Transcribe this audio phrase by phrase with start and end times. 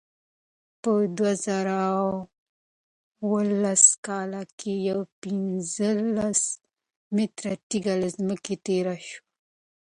[0.81, 1.75] په دوه زره
[3.23, 6.41] اوولس کال کې یوه پنځلس
[7.15, 9.19] متره تېږه له ځمکې تېره شوه.